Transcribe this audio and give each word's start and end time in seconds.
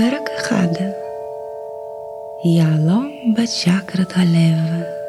פרק 0.00 0.28
אחד 0.40 0.68
יהלום 2.44 3.34
בצ'קרת 3.36 4.12
הלב 4.16 4.58
היו 4.72 4.99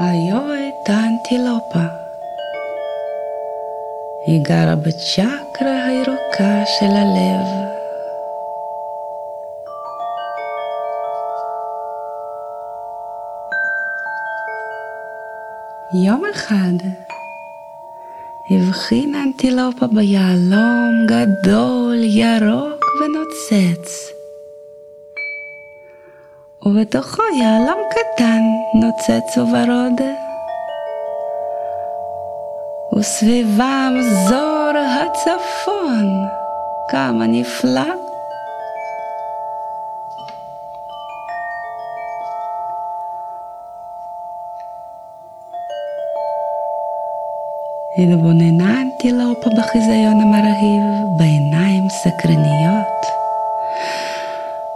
הייתה 0.00 0.92
אנטילופה. 0.92 1.86
היא 4.26 4.40
גרה 4.42 4.76
בצ'קרה 4.76 5.86
הירוקה 5.86 6.62
של 6.78 6.86
הלב. 6.86 7.46
יום 16.06 16.22
אחד 16.34 16.86
הבחינה 18.50 19.22
אנטילופה 19.22 19.86
ביהלום 19.86 21.06
גדול, 21.06 21.96
ירוק 22.04 22.84
ונוצץ. 23.00 24.19
ובתוכו 26.66 27.22
יהלום 27.38 27.78
קטן 27.90 28.42
נוצץ 28.74 29.38
וורוד. 29.38 30.00
וסביבם 32.96 33.94
זור 34.28 34.72
הצפון, 34.76 36.26
כמה 36.88 37.26
נפלא. 37.26 37.80
התבוננה 47.98 48.80
אנטילופה 48.80 49.50
בחיזיון 49.50 50.20
המרהיב 50.20 50.82
בעיניים 51.18 51.88
סקרניות, 51.88 53.06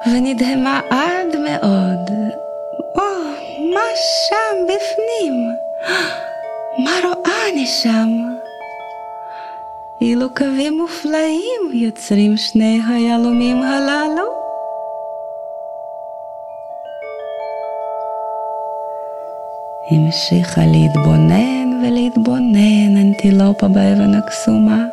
ונדהמה 0.07 0.81
עד 0.91 1.24
מאוד. 1.45 2.11
או, 2.95 3.03
מה 3.75 3.89
שם 4.29 4.65
בפנים? 4.65 5.57
מה 6.85 6.91
רואה 7.05 7.49
אני 7.53 7.67
שם? 7.67 8.09
אילו 10.01 10.35
קווים 10.35 10.79
מופלאים 10.79 11.63
יוצרים 11.73 12.37
שני 12.37 12.81
היהלומים 12.89 13.63
הללו. 13.63 14.25
המשיכה 19.91 20.61
להתבונן 20.67 21.81
ולהתבונן 21.83 22.97
אנטילופה 22.97 23.69
באבן 23.69 24.15
הקסומה, 24.15 24.85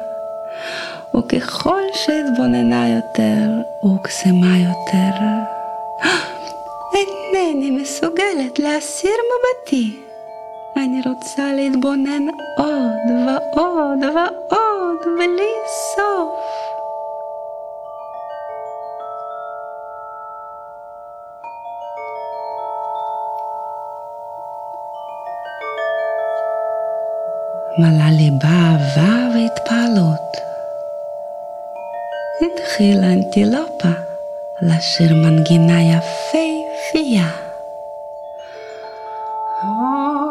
וככל 1.15 1.81
שהתבוננה 1.93 2.89
יותר, 2.89 3.49
הוקסמה 3.79 4.57
יותר. 4.57 5.41
אינני 7.51 7.71
מסוגלת 7.71 8.59
להסיר 8.59 9.11
מבטי. 9.11 9.99
אני 10.77 11.01
רוצה 11.05 11.53
להתבונן 11.53 12.27
עוד 12.57 13.27
ועוד 13.27 14.15
ועוד 14.15 14.99
בלי 15.17 15.53
סוף. 15.95 16.39
מלא 27.79 28.09
ליבה 28.17 28.47
אהבה 28.47 29.35
והתפעלות. 29.35 30.37
התחילה 32.41 33.07
אנטילופה 33.13 33.89
לשיר 34.61 35.13
מנגינה 35.15 35.81
יפהפייה. 35.81 37.40
Oh. 39.63 40.21